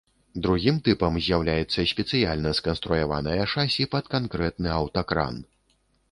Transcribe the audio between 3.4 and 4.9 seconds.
шасі пад канкрэтны